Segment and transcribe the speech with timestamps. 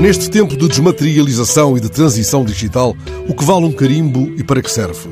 [0.00, 2.96] Neste tempo de desmaterialização e de transição digital,
[3.28, 5.10] o que vale um carimbo e para que serve?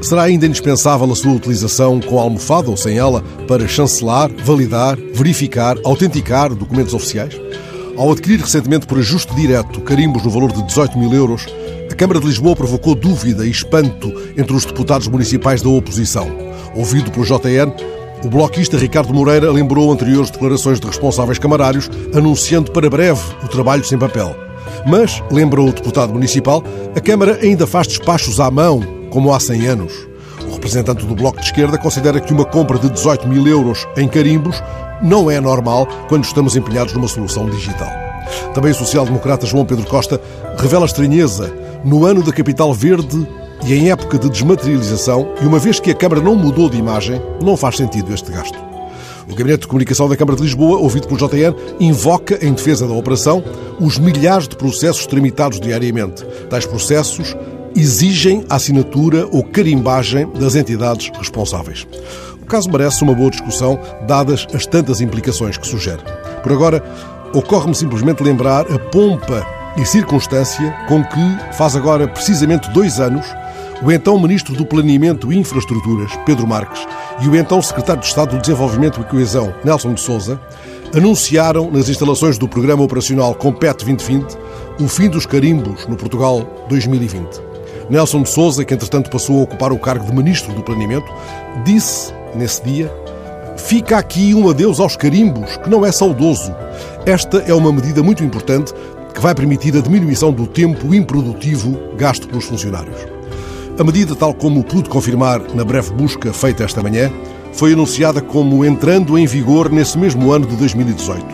[0.00, 4.96] Será ainda indispensável a sua utilização com a almofada ou sem ela para chancelar, validar,
[5.12, 7.34] verificar, autenticar documentos oficiais?
[7.96, 11.44] Ao adquirir recentemente por ajuste direto carimbos no valor de 18 mil euros,
[11.90, 16.28] a Câmara de Lisboa provocou dúvida e espanto entre os deputados municipais da oposição.
[16.76, 17.74] Ouvido pelo JN,
[18.24, 23.84] o bloquista Ricardo Moreira lembrou anteriores declarações de responsáveis camarários, anunciando para breve o trabalho
[23.84, 24.34] sem papel.
[24.86, 26.62] Mas, lembrou o deputado municipal,
[26.94, 28.80] a Câmara ainda faz despachos à mão,
[29.10, 29.92] como há 100 anos.
[30.48, 34.08] O representante do Bloco de Esquerda considera que uma compra de 18 mil euros em
[34.08, 34.62] carimbos
[35.02, 37.90] não é normal quando estamos empenhados numa solução digital.
[38.54, 40.20] Também o social-democrata João Pedro Costa
[40.56, 41.52] revela estranheza
[41.84, 43.26] no ano da capital verde
[43.64, 47.20] e em época de desmaterialização, e uma vez que a Câmara não mudou de imagem,
[47.42, 48.58] não faz sentido este gasto.
[49.28, 52.92] O Gabinete de Comunicação da Câmara de Lisboa, ouvido pelo JN, invoca, em defesa da
[52.92, 53.42] operação,
[53.80, 56.24] os milhares de processos tramitados diariamente.
[56.50, 57.36] Tais processos
[57.74, 61.86] exigem a assinatura ou carimbagem das entidades responsáveis.
[62.42, 66.02] O caso merece uma boa discussão, dadas as tantas implicações que sugere.
[66.42, 66.84] Por agora,
[67.32, 69.46] ocorre-me simplesmente lembrar a pompa
[69.76, 73.24] e circunstância com que, faz agora precisamente dois anos,
[73.82, 76.86] o então Ministro do Planeamento e Infraestruturas, Pedro Marques,
[77.20, 80.40] e o então Secretário de Estado do Desenvolvimento e Coesão, Nelson de Souza,
[80.94, 84.38] anunciaram nas instalações do Programa Operacional Compete 2020
[84.80, 87.40] o fim dos carimbos no Portugal 2020.
[87.90, 91.12] Nelson de Souza, que entretanto passou a ocupar o cargo de Ministro do Planeamento,
[91.64, 92.92] disse nesse dia:
[93.56, 96.54] Fica aqui um adeus aos carimbos, que não é saudoso.
[97.04, 98.72] Esta é uma medida muito importante
[99.12, 102.96] que vai permitir a diminuição do tempo improdutivo gasto pelos funcionários.
[103.78, 107.10] A medida, tal como pude confirmar na breve busca feita esta manhã,
[107.54, 111.24] foi anunciada como entrando em vigor nesse mesmo ano de 2018.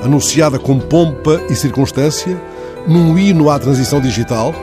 [0.00, 2.40] Anunciada com pompa e circunstância,
[2.86, 4.54] num hino à transição digital,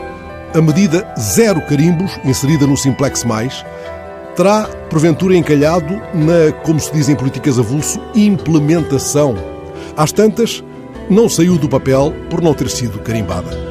[0.54, 3.66] a medida Zero Carimbos, inserida no Simplex Mais,
[4.36, 9.36] terá, porventura, encalhado na, como se diz em políticas avulso, implementação.
[9.98, 10.64] Às tantas,
[11.10, 13.71] não saiu do papel por não ter sido carimbada.